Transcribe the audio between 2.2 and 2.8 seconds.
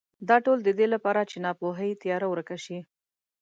ورکه شي.